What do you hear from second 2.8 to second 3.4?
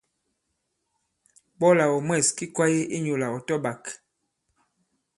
inyūlà